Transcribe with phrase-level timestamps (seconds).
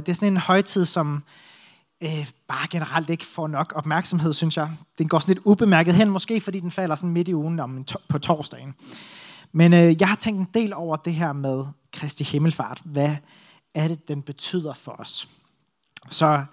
[0.00, 1.22] Det er sådan en højtid, som
[2.02, 4.70] øh, bare generelt ikke får nok opmærksomhed, synes jeg.
[4.98, 7.84] Den går sådan lidt ubemærket hen, måske fordi den falder sådan midt i ugen om
[7.84, 8.74] to- på torsdagen.
[9.52, 12.80] Men øh, jeg har tænkt en del over det her med Kristi Himmelfart.
[12.84, 13.16] Hvad
[13.74, 15.28] er det, den betyder for os?
[16.10, 16.44] Så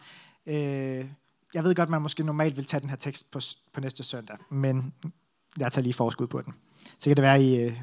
[0.45, 1.05] øh,
[1.53, 3.39] jeg ved godt, man måske normalt vil tage den her tekst på,
[3.73, 4.93] på næste søndag, men
[5.57, 6.53] jeg tager lige forskud på den.
[6.99, 7.77] Så kan det være, I øh,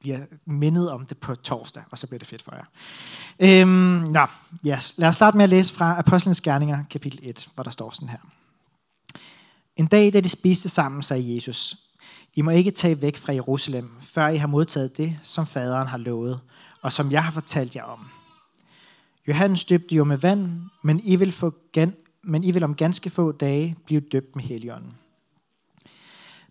[0.00, 2.64] bliver mindet om det på torsdag, og så bliver det fedt for jer.
[3.38, 4.26] Øhm, nå,
[4.66, 4.94] yes.
[4.96, 8.08] Lad os starte med at læse fra Apostlenes Gerninger, kapitel 1, hvor der står sådan
[8.08, 8.18] her.
[9.76, 11.76] En dag, da de spiste sammen, sagde Jesus,
[12.34, 15.98] I må ikke tage væk fra Jerusalem, før I har modtaget det, som faderen har
[15.98, 16.40] lovet,
[16.82, 18.06] og som jeg har fortalt jer om.
[19.28, 23.10] Johannes døbte jo med vand, men I vil, få gan- men I vil om ganske
[23.10, 24.92] få dage blive døbt med heligånden.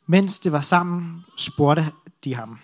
[0.06, 1.92] Mens det var sammen, spurgte
[2.24, 2.60] de ham,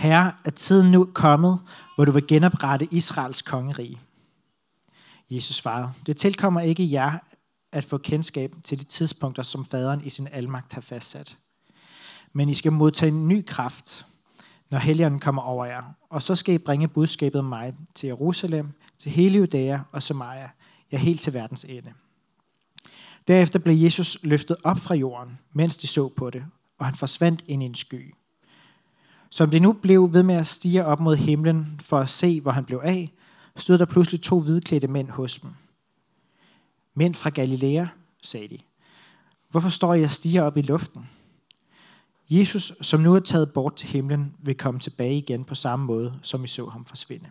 [0.00, 1.60] Herre, er tiden nu kommet,
[1.94, 4.00] hvor du vil genoprette Israels kongerige?
[5.30, 7.18] Jesus svarede, det tilkommer ikke jer
[7.72, 11.36] at få kendskab til de tidspunkter, som faderen i sin almagt har fastsat.
[12.32, 14.06] Men I skal modtage en ny kraft,
[14.70, 15.82] når helgen kommer over jer.
[16.10, 20.50] Og så skal I bringe budskabet om mig til Jerusalem, til hele Judæa og Samaria,
[20.92, 21.92] ja helt til verdens ende.
[23.28, 26.44] Derefter blev Jesus løftet op fra jorden, mens de så på det,
[26.78, 28.14] og han forsvandt ind i en sky.
[29.30, 32.50] Som det nu blev ved med at stige op mod himlen for at se, hvor
[32.50, 33.12] han blev af,
[33.56, 35.50] stod der pludselig to hvidklædte mænd hos dem.
[36.94, 37.86] Mænd fra Galilea,
[38.22, 38.58] sagde de.
[39.50, 41.08] Hvorfor står I og stiger op i luften?
[42.30, 46.18] Jesus, som nu er taget bort til himlen, vil komme tilbage igen på samme måde,
[46.22, 47.30] som I så ham forsvinde.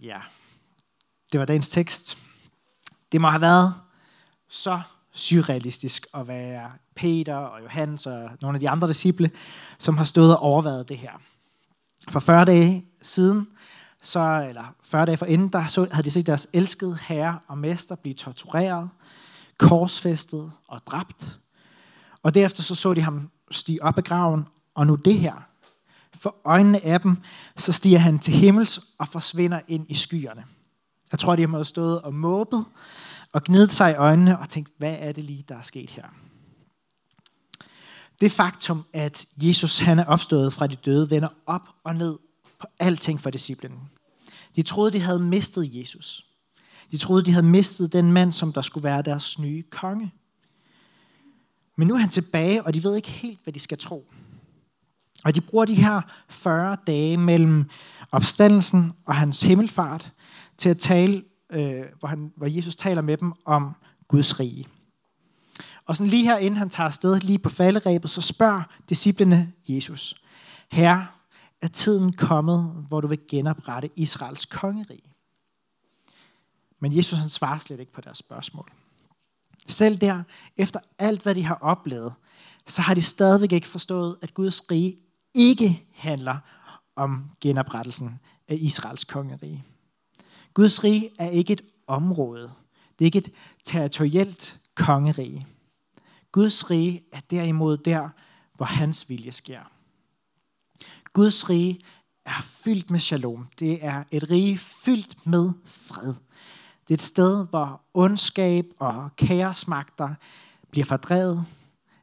[0.00, 0.20] Ja,
[1.32, 2.18] det var dagens tekst.
[3.12, 3.74] Det må have været
[4.48, 4.80] så
[5.18, 9.30] surrealistisk at være Peter og Johannes og nogle af de andre disciple,
[9.78, 11.12] som har stået og overvejet det her.
[12.08, 13.48] For 40 dage siden,
[14.02, 17.94] så, eller 40 dage forinden, der så, havde de set deres elskede herre og mester
[17.94, 18.88] blive tortureret,
[19.58, 21.38] korsfæstet og dræbt.
[22.22, 25.34] Og derefter så så de ham stige op af graven, og nu det her.
[26.14, 27.16] For øjnene af dem,
[27.56, 30.44] så stiger han til himmels og forsvinder ind i skyerne.
[31.12, 32.64] Jeg tror, de har stået og måbet
[33.32, 36.04] og gnidede sig i øjnene og tænkte, hvad er det lige, der er sket her?
[38.20, 42.18] Det faktum, at Jesus han er opstået fra de døde, vender op og ned
[42.58, 43.80] på alting for disciplinen.
[44.56, 46.26] De troede, de havde mistet Jesus.
[46.90, 50.12] De troede, de havde mistet den mand, som der skulle være deres nye konge.
[51.76, 54.12] Men nu er han tilbage, og de ved ikke helt, hvad de skal tro.
[55.24, 57.64] Og de bruger de her 40 dage mellem
[58.12, 60.12] opstandelsen og hans himmelfart
[60.56, 63.74] til at tale, øh, hvor, han, hvor Jesus taler med dem om
[64.08, 64.68] Guds rige.
[65.84, 70.22] Og sådan lige her, inden han tager afsted, lige på falderæbet, så spørger disciplene Jesus,
[70.70, 71.06] Herre,
[71.62, 75.14] er tiden kommet, hvor du vil genoprette Israels kongerige?
[76.80, 78.72] Men Jesus han svarer slet ikke på deres spørgsmål.
[79.66, 80.22] Selv der,
[80.56, 82.12] efter alt hvad de har oplevet,
[82.66, 84.96] så har de stadigvæk ikke forstået, at Guds rige
[85.34, 86.36] ikke handler
[86.96, 89.64] om genoprettelsen af Israels kongerige.
[90.54, 92.52] Guds rige er ikke et område.
[92.98, 93.32] Det er ikke et
[93.64, 95.46] territorielt kongerige.
[96.32, 98.08] Guds rige er derimod der,
[98.54, 99.60] hvor hans vilje sker.
[101.12, 101.80] Guds rige
[102.24, 103.48] er fyldt med shalom.
[103.58, 106.14] Det er et rige fyldt med fred.
[106.88, 110.14] Det er et sted, hvor ondskab og kaosmagter
[110.70, 111.44] bliver fordrevet.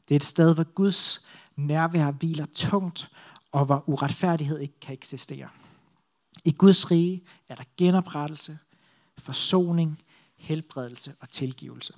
[0.08, 1.26] Det er et sted, hvor Guds
[1.56, 3.12] nærvær hviler tungt,
[3.52, 5.48] og hvor uretfærdighed ikke kan eksistere.
[6.46, 8.58] I Guds rige er der genoprettelse,
[9.18, 10.00] forsoning,
[10.38, 11.94] helbredelse og tilgivelse.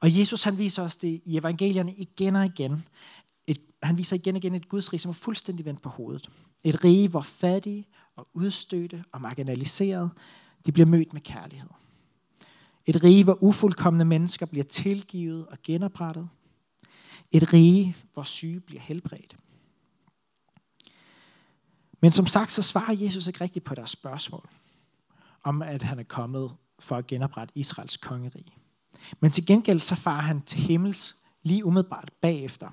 [0.00, 2.88] Og Jesus han viser os det i evangelierne igen og igen.
[3.46, 6.30] Et, han viser igen og igen et Guds rige, som er fuldstændig vendt på hovedet.
[6.64, 10.10] Et rige, hvor fattige og udstødte og marginaliserede,
[10.66, 11.70] de bliver mødt med kærlighed.
[12.86, 16.28] Et rige, hvor ufuldkommende mennesker bliver tilgivet og genoprettet.
[17.32, 19.36] Et rige, hvor syge bliver helbredt.
[22.00, 24.48] Men som sagt, så svarer Jesus ikke rigtigt på deres spørgsmål
[25.44, 28.52] om, at han er kommet for at genoprette Israels kongerige.
[29.20, 32.68] Men til gengæld så farer han til himmels lige umiddelbart bagefter.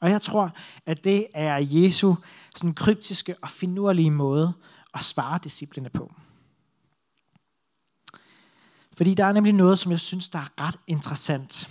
[0.00, 0.52] Og jeg tror,
[0.86, 2.14] at det er Jesu
[2.56, 4.52] sådan kryptiske og finurlige måde
[4.94, 6.14] at svare disciplene på.
[8.92, 11.68] Fordi der er nemlig noget, som jeg synes, der er ret interessant.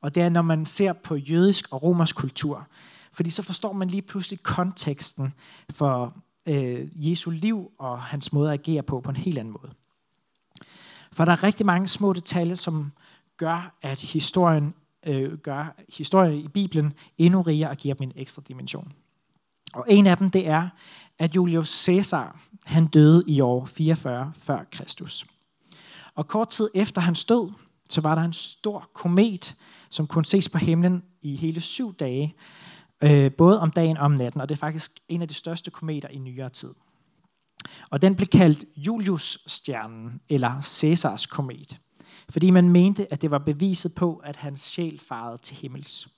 [0.00, 2.66] Og det er, når man ser på jødisk og romersk kultur.
[3.12, 5.34] Fordi så forstår man lige pludselig konteksten
[5.70, 6.16] for
[6.48, 9.72] øh, Jesu liv og hans måde at agere på på en helt anden måde.
[11.12, 12.92] For der er rigtig mange små detaljer, som
[13.36, 14.74] gør, at historien,
[15.06, 18.92] øh, gør historien i Bibelen endnu rigere og giver dem en ekstra dimension.
[19.72, 20.68] Og en af dem, det er,
[21.18, 25.26] at Julius Caesar han døde i år 44 før Kristus.
[26.14, 27.52] Og kort tid efter hans død,
[27.88, 29.56] så var der en stor komet,
[29.90, 32.34] som kunne ses på himlen i hele syv dage,
[33.04, 35.70] øh, både om dagen og om natten, og det er faktisk en af de største
[35.70, 36.74] kometer i nyere tid.
[37.90, 41.78] Og den blev kaldt Julius-stjernen, eller Caesars komet,
[42.30, 46.08] fordi man mente, at det var beviset på, at hans sjæl farede til himmels.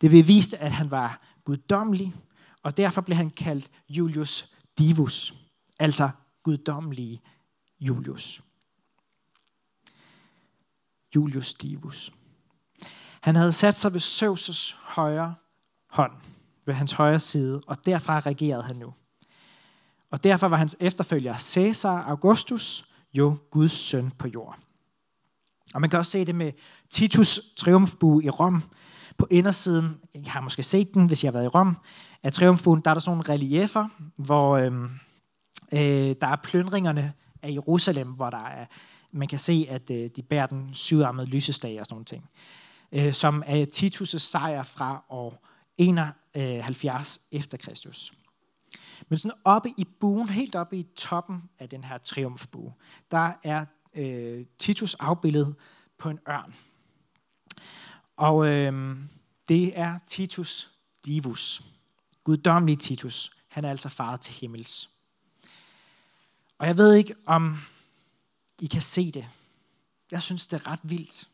[0.00, 2.14] Det beviste, at han var guddommelig,
[2.62, 5.34] og derfor blev han kaldt Julius Divus,
[5.78, 6.10] altså
[6.42, 7.20] guddommelige
[7.80, 8.42] Julius.
[11.14, 12.12] Julius Divus.
[13.20, 15.34] Han havde sat sig ved Zeus' højre
[15.92, 16.12] hånd,
[16.66, 18.94] ved hans højre side, og derfra regerede han nu.
[20.10, 22.84] Og derfor var hans efterfølger Caesar Augustus
[23.14, 24.58] jo Guds søn på jord.
[25.74, 26.52] Og man kan også se det med
[26.90, 28.62] Titus triumfbue i Rom.
[29.18, 31.76] På indersiden, jeg har måske set den, hvis jeg har været i Rom,
[32.22, 34.72] af triumfbuen, der er der sådan nogle reliefer, hvor øh,
[35.72, 37.12] øh, der er plyndringerne
[37.42, 38.66] af Jerusalem, hvor der er,
[39.12, 42.28] man kan se, at øh, de bærer den syvarmede lysestage og sådan nogle ting.
[42.92, 48.12] Øh, som er Titus' sejr fra år 71 efter Kristus.
[49.08, 52.74] Men sådan oppe i buen, helt oppe i toppen af den her triumfbue,
[53.10, 53.64] der er
[53.94, 55.56] øh, Titus afbildet
[55.98, 56.54] på en ørn.
[58.16, 58.96] Og øh,
[59.48, 60.70] det er Titus
[61.06, 61.62] Divus.
[62.24, 63.32] Guddommelig Titus.
[63.48, 64.90] Han er altså far til himmels.
[66.58, 67.58] Og jeg ved ikke, om
[68.60, 69.28] I kan se det.
[70.10, 71.28] Jeg synes, det er ret vildt.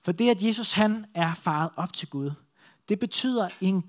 [0.00, 2.30] For det, at Jesus han er faret op til Gud,
[2.88, 3.84] det betyder i en,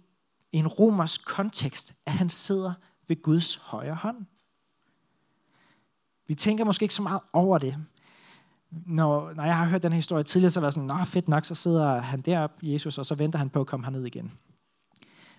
[0.51, 2.73] en romers kontekst, at han sidder
[3.07, 4.25] ved Guds højre hånd.
[6.27, 7.77] Vi tænker måske ikke så meget over det.
[8.71, 11.27] Når, når jeg har hørt den her historie tidligere, så var jeg sådan, nå fedt
[11.27, 14.31] nok, så sidder han deroppe, Jesus, og så venter han på at komme herned igen.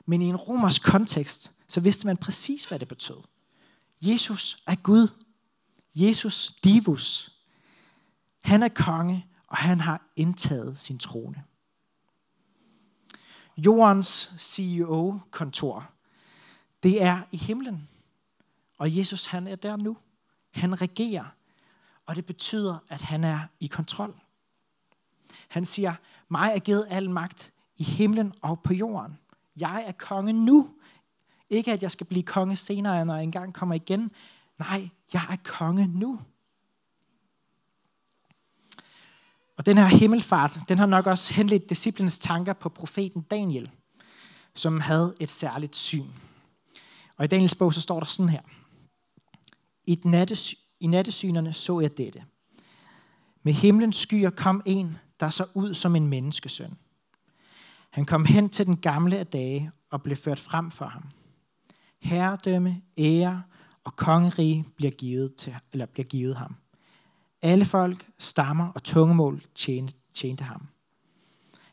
[0.07, 3.17] Men i en romers kontekst, så vidste man præcis, hvad det betød.
[4.01, 5.09] Jesus er Gud.
[5.95, 7.33] Jesus divus.
[8.41, 11.45] Han er konge, og han har indtaget sin trone.
[13.59, 15.91] Jordens CEO-kontor,
[16.83, 17.89] det er i himlen.
[18.79, 19.97] Og Jesus, han er der nu.
[20.51, 21.25] Han regerer,
[22.07, 24.21] og det betyder, at han er i kontrol.
[25.49, 25.95] Han siger,
[26.29, 29.19] mig er givet al magt i himlen og på jorden.
[29.57, 30.71] Jeg er konge nu.
[31.51, 34.11] Ikke at jeg skal blive konge senere, når jeg engang kommer igen.
[34.59, 36.21] Nej, jeg er konge nu.
[39.59, 43.71] Og den her himmelfart, den har nok også henledt disciplinens tanker på profeten Daniel,
[44.55, 46.07] som havde et særligt syn.
[47.17, 48.41] Og i Daniels bog, så står der sådan her.
[49.85, 52.25] I, nattes, I nattesynerne så jeg dette.
[53.43, 56.79] Med himlens skyer kom en, der så ud som en menneskesøn.
[57.91, 61.05] Han kom hen til den gamle af dage og blev ført frem for ham.
[61.99, 63.43] Herredømme, ære
[63.85, 66.57] og kongerige bliver givet, til, eller bliver givet ham.
[67.43, 70.69] Alle folk, stammer og tungemål tjente, tjente ham.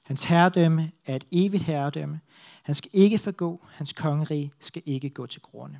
[0.03, 2.19] Hans herredømme er et evigt herredømme.
[2.63, 5.79] Han skal ikke forgå, hans kongerige skal ikke gå til grunde.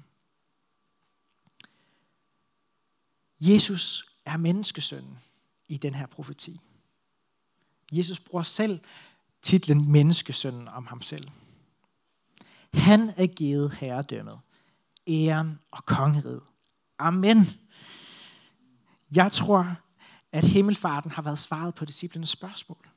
[3.39, 5.17] Jesus er menneskesønnen
[5.67, 6.59] i den her profeti.
[7.91, 8.79] Jesus bruger selv
[9.41, 11.27] titlen menneskesønnen om ham selv.
[12.73, 14.39] Han er givet herredømmet,
[15.07, 16.41] æren og kongeriget.
[16.99, 17.37] Amen.
[19.15, 19.75] Jeg tror,
[20.31, 22.89] at himmelfarten har været svaret på disciplenes spørgsmål.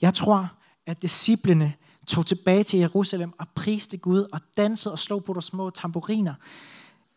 [0.00, 0.52] Jeg tror,
[0.86, 1.74] at disciplene
[2.06, 6.34] tog tilbage til Jerusalem og priste Gud og dansede og slog på deres små tamburiner.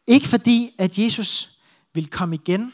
[0.07, 1.59] Ikke fordi, at Jesus
[1.93, 2.73] vil komme igen.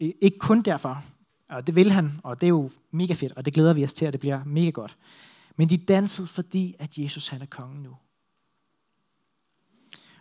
[0.00, 1.04] Ikke kun derfor.
[1.48, 3.92] Og det vil han, og det er jo mega fedt, og det glæder vi os
[3.92, 4.96] til, at det bliver mega godt.
[5.56, 7.96] Men de dansede, fordi at Jesus han er kongen nu.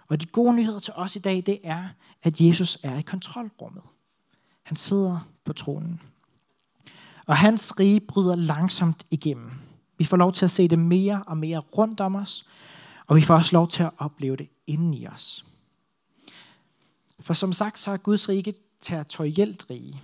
[0.08, 1.88] Og de gode nyheder til os i dag, det er,
[2.24, 3.84] at Jesus er i kontrolrummet.
[4.64, 6.02] Han sidder på tronen.
[7.28, 9.52] Og hans rige bryder langsomt igennem.
[9.98, 12.46] Vi får lov til at se det mere og mere rundt om os,
[13.08, 15.46] og vi får også lov til at opleve det inden i os.
[17.20, 20.02] For som sagt, så er Guds rige territorielt rige.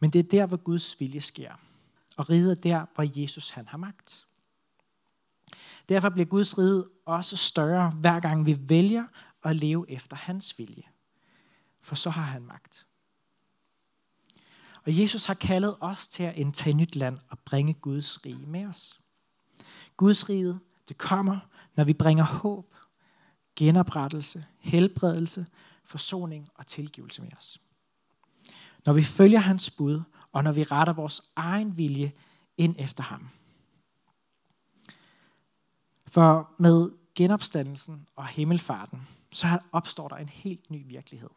[0.00, 1.52] Men det er der, hvor Guds vilje sker.
[2.16, 4.26] Og riget er der, hvor Jesus han har magt.
[5.88, 9.04] Derfor bliver Guds rige også større, hver gang vi vælger
[9.42, 10.82] at leve efter hans vilje.
[11.80, 12.86] For så har han magt.
[14.86, 18.66] Og Jesus har kaldet os til at indtage nyt land og bringe Guds rige med
[18.66, 19.00] os.
[19.96, 20.58] Guds rige,
[20.88, 21.38] det kommer,
[21.76, 22.74] når vi bringer håb,
[23.56, 25.46] genoprettelse, helbredelse,
[25.84, 27.60] forsoning og tilgivelse med os.
[28.86, 32.12] Når vi følger hans bud, og når vi retter vores egen vilje
[32.56, 33.28] ind efter ham.
[36.12, 41.30] For med genopstandelsen og himmelfarten, så opstår der en helt ny virkelighed.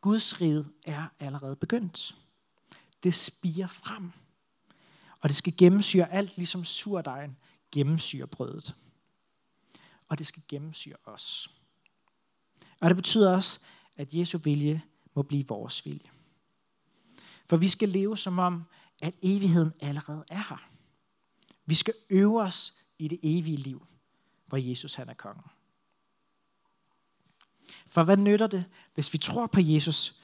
[0.00, 2.16] Guds rige er allerede begyndt.
[3.02, 4.10] Det spiger frem.
[5.20, 7.36] Og det skal gennemsyre alt, ligesom surdejen
[7.72, 8.74] gennemsyrer brødet.
[10.08, 11.50] Og det skal gennemsyre os.
[12.80, 13.60] Og det betyder også,
[13.96, 14.82] at Jesu vilje
[15.14, 16.10] må blive vores vilje.
[17.48, 18.64] For vi skal leve som om,
[19.02, 20.68] at evigheden allerede er her.
[21.66, 23.86] Vi skal øve os i det evige liv,
[24.46, 25.44] hvor Jesus han er kongen.
[27.86, 30.20] For hvad nytter det, hvis vi tror på Jesus,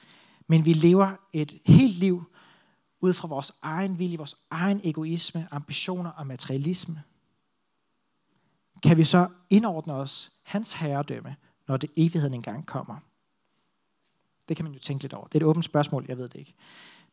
[0.47, 2.23] men vi lever et helt liv
[2.99, 7.03] ud fra vores egen vilje, vores egen egoisme, ambitioner og materialisme?
[8.83, 11.35] Kan vi så indordne os hans herredømme,
[11.67, 12.97] når det evigheden engang kommer?
[14.49, 15.27] Det kan man jo tænke lidt over.
[15.27, 16.53] Det er et åbent spørgsmål, jeg ved det ikke.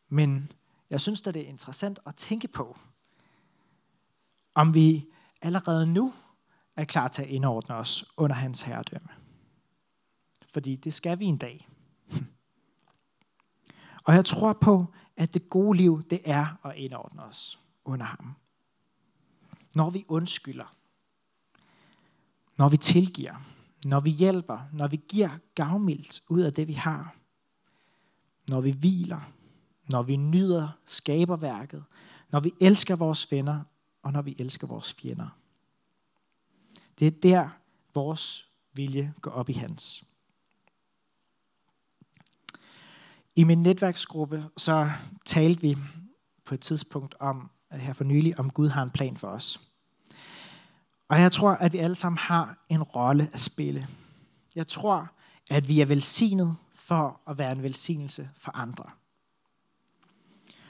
[0.09, 0.51] Men
[0.89, 2.77] jeg synes at det er interessant at tænke på,
[4.55, 5.05] om vi
[5.41, 6.13] allerede nu
[6.75, 9.09] er klar til at indordne os under hans herredømme.
[10.53, 11.69] Fordi det skal vi en dag.
[14.05, 14.85] Og jeg tror på,
[15.17, 18.35] at det gode liv, det er at indordne os under ham.
[19.75, 20.75] Når vi undskylder,
[22.57, 23.35] når vi tilgiver,
[23.85, 27.15] når vi hjælper, når vi giver gavmildt ud af det, vi har,
[28.49, 29.31] når vi hviler,
[29.89, 31.83] når vi nyder skaberværket,
[32.29, 33.63] når vi elsker vores venner,
[34.01, 35.37] og når vi elsker vores fjender.
[36.99, 37.49] Det er der,
[37.93, 40.03] vores vilje går op i hans.
[43.35, 44.91] I min netværksgruppe, så
[45.25, 45.77] talte vi
[46.45, 49.61] på et tidspunkt om, her for nylig, om Gud har en plan for os.
[51.07, 53.87] Og jeg tror, at vi alle sammen har en rolle at spille.
[54.55, 55.11] Jeg tror,
[55.49, 58.85] at vi er velsignet for at være en velsignelse for andre.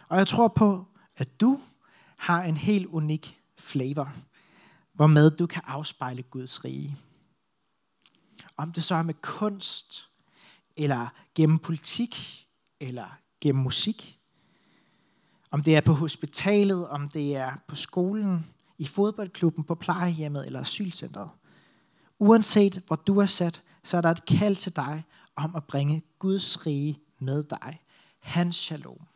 [0.08, 0.86] Og jeg tror på,
[1.18, 1.60] at du
[2.22, 4.14] har en helt unik flavor,
[4.94, 6.98] hvormed du kan afspejle Guds rige.
[8.58, 10.10] Om det så er med kunst,
[10.78, 12.48] eller gennem politik,
[12.80, 14.20] eller gennem musik.
[15.52, 18.46] Om det er på hospitalet, om det er på skolen,
[18.78, 21.30] i fodboldklubben, på plejehjemmet eller asylcentret.
[22.20, 25.04] Uanset hvor du er sat, så er der et kald til dig
[25.36, 27.82] om at bringe Guds rige med dig.
[28.20, 29.11] Hans shalom.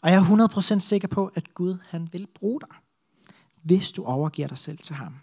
[0.00, 2.76] Og jeg er 100% sikker på, at Gud han vil bruge dig,
[3.62, 5.14] hvis du overgiver dig selv til ham.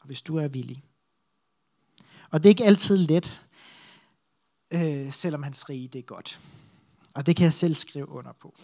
[0.00, 0.82] Og hvis du er villig.
[2.30, 3.46] Og det er ikke altid let,
[4.70, 6.40] øh, selvom hans rige det er godt.
[7.14, 8.54] Og det kan jeg selv skrive under på.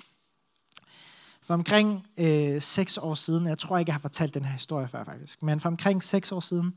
[1.42, 4.88] For omkring øh, seks år siden, jeg tror ikke, jeg har fortalt den her historie
[4.88, 6.74] før faktisk, men for omkring seks år siden,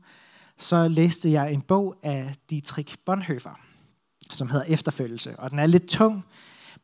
[0.58, 3.60] så læste jeg en bog af Dietrich Bonhoeffer,
[4.32, 5.38] som hedder Efterfølgelse.
[5.38, 6.24] Og den er lidt tung,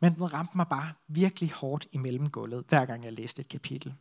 [0.01, 3.95] men den ramte mig bare virkelig hårdt i mellemgulvet, hver gang jeg læste et kapitel.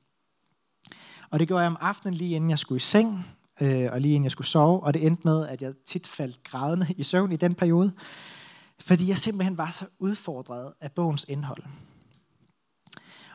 [1.29, 3.25] Og det gjorde jeg om aftenen, lige inden jeg skulle i seng,
[3.61, 6.43] øh, og lige inden jeg skulle sove, og det endte med, at jeg tit faldt
[6.43, 7.91] grædende i søvn i den periode,
[8.79, 11.63] fordi jeg simpelthen var så udfordret af bogens indhold.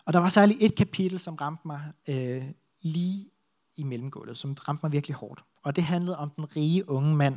[0.05, 2.45] Og der var særligt et kapitel, som ramte mig øh,
[2.83, 3.31] lige
[3.77, 5.45] i mellemgulvet, som ramte mig virkelig hårdt.
[5.63, 7.37] Og det handlede om den rige unge mand,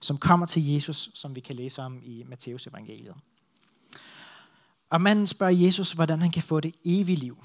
[0.00, 3.14] som kommer til Jesus, som vi kan læse om i Matteus evangeliet.
[4.90, 7.44] Og manden spørger Jesus, hvordan han kan få det evige liv.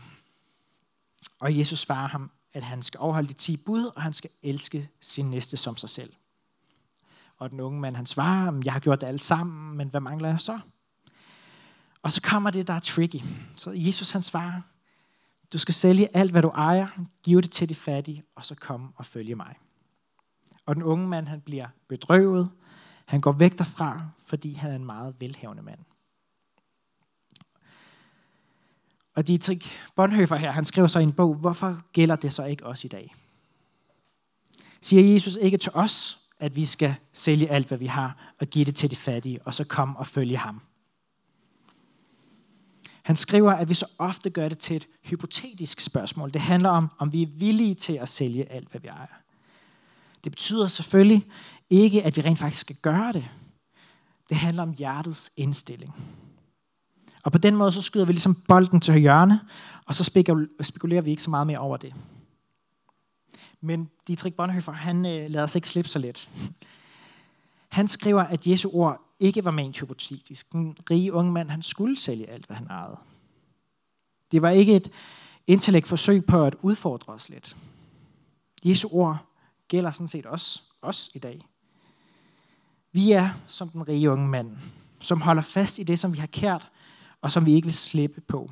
[1.39, 4.89] Og Jesus svarer ham, at han skal overholde de ti bud, og han skal elske
[5.01, 6.13] sin næste som sig selv.
[7.37, 10.29] Og den unge mand, han svarer, jeg har gjort det alt sammen, men hvad mangler
[10.29, 10.59] jeg så?
[12.01, 13.21] Og så kommer det, der er tricky.
[13.55, 14.61] Så Jesus han svarer,
[15.53, 16.87] du skal sælge alt, hvad du ejer,
[17.23, 19.55] give det til de fattige, og så kom og følge mig.
[20.65, 22.49] Og den unge mand, han bliver bedrøvet.
[23.05, 25.79] Han går væk derfra, fordi han er en meget velhavende mand.
[29.15, 32.65] Og Dietrich Bonhoeffer her, han skriver så i en bog, hvorfor gælder det så ikke
[32.65, 33.15] os i dag?
[34.81, 38.65] Siger Jesus ikke til os, at vi skal sælge alt, hvad vi har, og give
[38.65, 40.61] det til de fattige, og så komme og følge ham?
[43.03, 46.33] Han skriver, at vi så ofte gør det til et hypotetisk spørgsmål.
[46.33, 49.21] Det handler om, om vi er villige til at sælge alt, hvad vi ejer.
[50.23, 51.25] Det betyder selvfølgelig
[51.69, 53.25] ikke, at vi rent faktisk skal gøre det.
[54.29, 55.95] Det handler om hjertets indstilling.
[57.23, 59.41] Og på den måde, så skyder vi ligesom bolden til hjørne,
[59.85, 60.03] og så
[60.61, 61.93] spekulerer vi ikke så meget mere over det.
[63.61, 66.29] Men Dietrich Bonhoeffer, han øh, lader sig ikke slippe så let.
[67.69, 70.51] Han skriver, at Jesu ord ikke var ment hypotetisk.
[70.51, 72.97] Den rige unge mand, han skulle sælge alt, hvad han ejede.
[74.31, 74.91] Det var ikke et
[75.47, 77.57] intellekt forsøg på at udfordre os lidt.
[78.65, 79.17] Jesu ord
[79.67, 81.45] gælder sådan set også os i dag.
[82.91, 84.57] Vi er som den rige unge mand,
[84.99, 86.71] som holder fast i det, som vi har kært,
[87.21, 88.51] og som vi ikke vil slippe på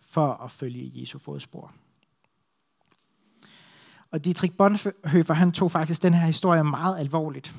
[0.00, 1.72] for at følge Jesu fodspor.
[4.10, 7.54] Og Dietrich Bonhoeffer, han tog faktisk den her historie meget alvorligt.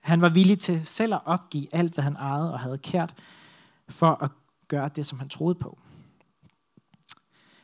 [0.00, 3.14] Han var villig til selv at opgive alt, hvad han ejede og havde kært,
[3.88, 4.30] for at
[4.68, 5.78] gøre det, som han troede på.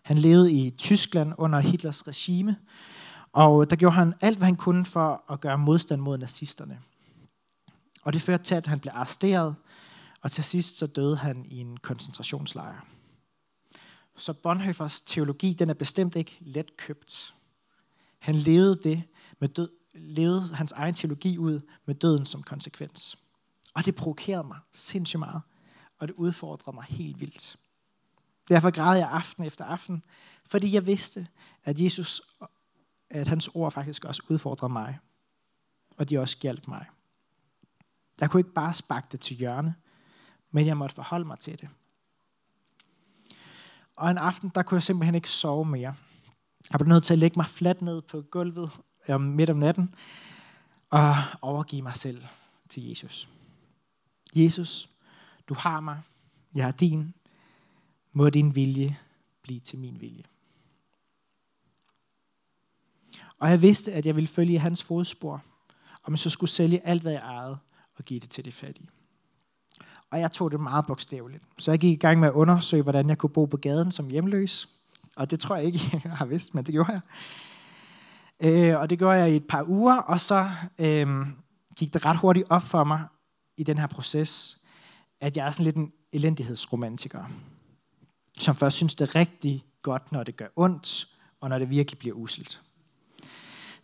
[0.02, 2.56] Han levede i Tyskland under Hitlers regime,
[3.32, 6.78] og der gjorde han alt, hvad han kunne for at gøre modstand mod nazisterne.
[8.02, 9.54] Og det førte til, at han blev arresteret,
[10.20, 12.86] og til sidst så døde han i en koncentrationslejr.
[14.16, 17.34] Så Bonhoeffers teologi, den er bestemt ikke let købt.
[18.18, 19.02] Han levede det
[19.38, 23.18] med død, levede hans egen teologi ud med døden som konsekvens.
[23.74, 25.42] Og det provokerede mig sindssygt meget,
[25.98, 27.56] og det udfordrede mig helt vildt.
[28.48, 30.04] Derfor græd jeg aften efter aften,
[30.46, 31.26] fordi jeg vidste,
[31.64, 32.22] at Jesus,
[33.10, 34.98] at hans ord faktisk også udfordrede mig,
[35.96, 36.86] og de også hjalp mig.
[38.20, 39.74] Jeg kunne ikke bare sparke det til hjørne,
[40.50, 41.68] men jeg måtte forholde mig til det.
[43.96, 45.94] Og en aften, der kunne jeg simpelthen ikke sove mere.
[46.70, 48.70] Jeg blev nødt til at lægge mig fladt ned på gulvet
[49.08, 49.94] om midt om natten
[50.90, 52.24] og overgive mig selv
[52.68, 53.28] til Jesus.
[54.34, 54.90] Jesus,
[55.48, 56.00] du har mig.
[56.54, 57.14] Jeg er din.
[58.12, 58.98] Må din vilje
[59.42, 60.22] blive til min vilje.
[63.38, 65.42] Og jeg vidste, at jeg ville følge hans fodspor,
[66.02, 67.58] om jeg så skulle sælge alt, hvad jeg ejede,
[67.96, 68.88] og give det til de fattige.
[70.10, 71.42] Og jeg tog det meget bogstaveligt.
[71.58, 74.08] Så jeg gik i gang med at undersøge, hvordan jeg kunne bo på gaden som
[74.08, 74.68] hjemløs.
[75.16, 77.00] Og det tror jeg ikke, jeg har vidst, men det gjorde jeg.
[78.42, 81.26] Øh, og det gjorde jeg i et par uger, og så øh,
[81.76, 83.04] gik det ret hurtigt op for mig
[83.56, 84.58] i den her proces,
[85.20, 87.24] at jeg er sådan lidt en elendighedsromantiker,
[88.38, 91.08] som først synes, det er rigtig godt, når det gør ondt,
[91.40, 92.60] og når det virkelig bliver uselt.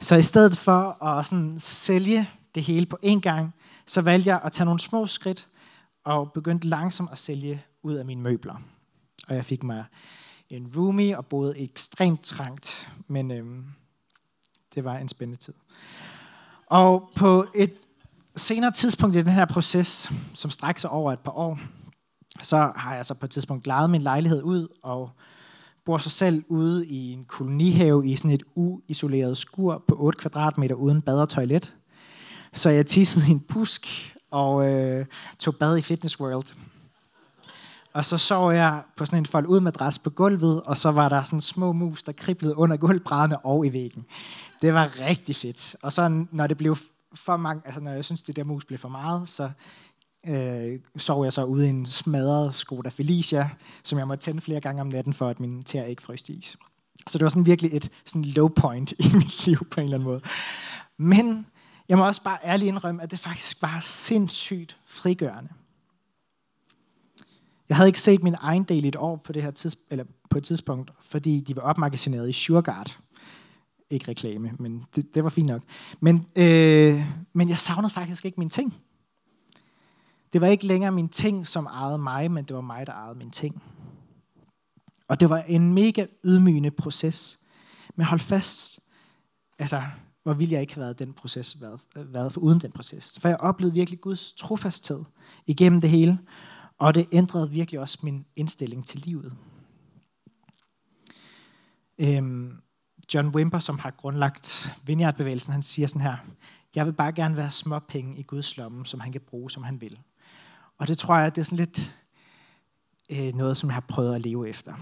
[0.00, 3.54] Så i stedet for at sådan sælge det hele på én gang,
[3.86, 5.48] så valgte jeg at tage nogle små skridt
[6.06, 8.54] og begyndte langsomt at sælge ud af mine møbler.
[9.28, 9.84] Og jeg fik mig
[10.50, 13.64] en roomie og boede ekstremt trangt, men øhm,
[14.74, 15.54] det var en spændende tid.
[16.66, 17.74] Og på et
[18.36, 21.58] senere tidspunkt i den her proces, som strækker sig over et par år,
[22.42, 25.10] så har jeg så på et tidspunkt lejet min lejlighed ud og
[25.84, 30.74] bor så selv ude i en kolonihave i sådan et uisoleret skur på 8 kvadratmeter
[30.74, 31.76] uden bad og toilet.
[32.52, 35.06] Så jeg tissede i en pusk og øh,
[35.38, 36.54] tog bad i Fitness World.
[37.92, 41.08] Og så sov jeg på sådan en fold ud madras på gulvet, og så var
[41.08, 44.04] der sådan små mus, der kriblede under gulvbrædderne og i væggen.
[44.62, 45.76] Det var rigtig fedt.
[45.82, 46.76] Og så når det blev
[47.14, 49.50] for mange, altså når jeg synes, det der mus blev for meget, så
[50.26, 53.50] øh, sov jeg så ude i en smadret Skoda Felicia,
[53.82, 56.56] som jeg måtte tænde flere gange om natten, for at min tær ikke frøs is.
[57.06, 59.96] Så det var sådan virkelig et sådan low point i mit liv på en eller
[59.96, 60.20] anden måde.
[60.96, 61.46] Men
[61.88, 65.50] jeg må også bare ærligt indrømme, at det faktisk var sindssygt frigørende.
[67.68, 70.04] Jeg havde ikke set min egen del i et år på, det her tids, eller
[70.30, 72.98] på et tidspunkt, fordi de var opmagasineret i Sureguard.
[73.90, 75.62] Ikke reklame, men det, det var fint nok.
[76.00, 78.74] Men, øh, men jeg savnede faktisk ikke mine ting.
[80.32, 83.18] Det var ikke længere min ting, som ejede mig, men det var mig, der ejede
[83.18, 83.62] mine ting.
[85.08, 87.38] Og det var en mega ydmygende proces.
[87.94, 88.80] Men hold fast,
[89.58, 89.82] altså,
[90.26, 93.18] hvor ville jeg ikke have været den proces, været, været for uden den proces.
[93.20, 95.04] For jeg oplevede virkelig Guds trofasthed
[95.46, 96.18] igennem det hele,
[96.78, 99.32] og det ændrede virkelig også min indstilling til livet.
[101.98, 102.56] Øhm,
[103.14, 106.16] John Wimper, som har grundlagt Vineyard-bevægelsen, han siger sådan her,
[106.74, 109.80] jeg vil bare gerne være småpenge i Guds lomme, som han kan bruge, som han
[109.80, 109.98] vil.
[110.78, 111.94] Og det tror jeg, det er sådan lidt
[113.10, 114.74] øh, noget, som jeg har prøvet at leve efter.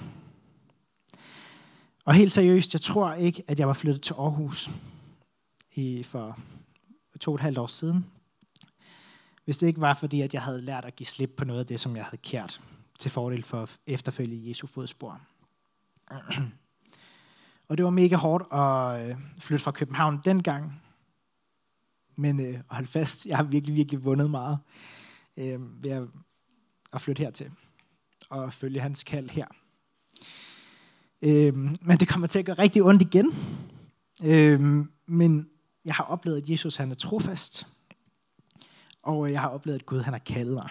[2.05, 4.71] Og helt seriøst, jeg tror ikke, at jeg var flyttet til Aarhus
[5.75, 6.39] i, for
[7.21, 8.07] to og et halvt år siden,
[9.45, 11.67] hvis det ikke var fordi, at jeg havde lært at give slip på noget af
[11.67, 12.61] det, som jeg havde kært
[12.99, 15.21] til fordel for at efterfølge Jesu fodspor.
[17.69, 20.83] og det var mega hårdt at øh, flytte fra København dengang.
[22.17, 24.59] Men øh, hold fast, jeg har virkelig, virkelig vundet meget
[25.37, 26.03] øh, ved at,
[26.93, 27.51] at flytte hertil
[28.31, 29.47] og følge hans kald her.
[31.23, 33.35] Øh, men det kommer til at gøre rigtig ondt igen.
[34.25, 35.49] Øh, men
[35.85, 37.67] jeg har oplevet, at Jesus han er trofast.
[39.03, 40.71] Og øh, jeg har oplevet, at Gud han har kaldet mig.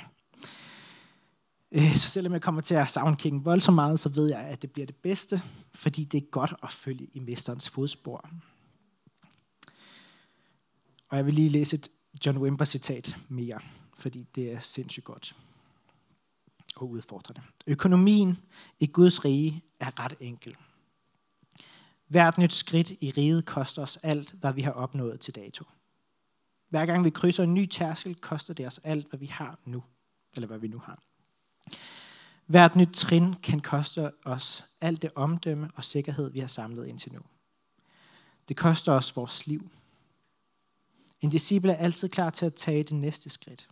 [1.72, 4.62] Øh, så selvom jeg kommer til at savne kirken voldsomt meget, så ved jeg, at
[4.62, 5.42] det bliver det bedste,
[5.74, 8.30] fordi det er godt at følge i mesterens fodspor.
[11.10, 11.90] Og jeg vil lige læse et
[12.26, 13.60] John Wimber citat mere,
[13.98, 15.36] fordi det er sindssygt godt
[16.76, 17.42] og udfordrende.
[17.68, 18.38] Økonomien
[18.80, 20.56] i Guds rige er ret enkel.
[22.14, 25.66] Hvert nyt skridt i riget koster os alt, hvad vi har opnået til dato.
[26.70, 29.84] Hver gang vi krydser en ny tærskel, koster det os alt, hvad vi har nu.
[30.36, 31.04] Eller hvad vi nu har.
[32.46, 37.14] Hvert nyt trin kan koste os alt det omdømme og sikkerhed, vi har samlet indtil
[37.14, 37.20] nu.
[38.48, 39.70] Det koster os vores liv.
[41.22, 43.70] En disciple er altid klar til at tage det næste skridt.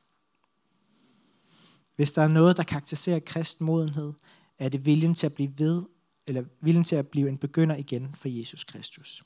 [1.95, 4.13] Hvis der er noget, der karakteriserer kristen modenhed,
[4.59, 5.83] er det viljen til at blive ved,
[6.31, 9.23] eller viljen til at blive en begynder igen for Jesus Kristus.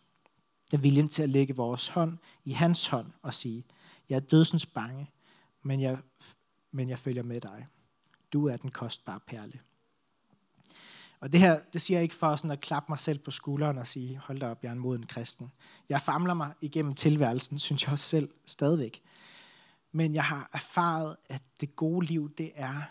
[0.71, 3.65] Den viljen til at lægge vores hånd i hans hånd og sige,
[4.09, 5.11] jeg er dødsens bange,
[5.63, 5.97] men jeg,
[6.71, 7.67] men jeg følger med dig.
[8.33, 9.59] Du er den kostbare perle.
[11.19, 13.77] Og det her, det siger jeg ikke for sådan at klappe mig selv på skulderen
[13.77, 15.51] og sige, hold da op, jeg er en moden kristen.
[15.89, 19.01] Jeg famler mig igennem tilværelsen, synes jeg også selv stadigvæk.
[19.91, 22.81] Men jeg har erfaret, at det gode liv, det er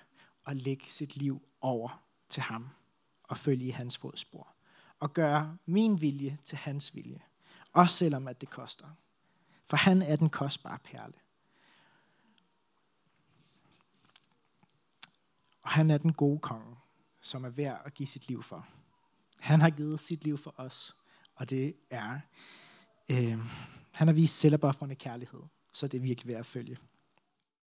[0.46, 2.68] at lægge sit liv over til ham
[3.28, 4.48] og følge i hans fodspor.
[5.00, 7.22] Og gøre min vilje til hans vilje.
[7.72, 8.86] Også selvom at det koster.
[9.64, 11.14] For han er den kostbare perle.
[15.62, 16.76] Og han er den gode konge,
[17.20, 18.66] som er værd at give sit liv for.
[19.38, 20.96] Han har givet sit liv for os,
[21.34, 22.20] og det er,
[23.10, 23.38] øh,
[23.92, 25.40] han har vist selvopoffrende kærlighed,
[25.72, 26.78] så det er virkelig værd at følge.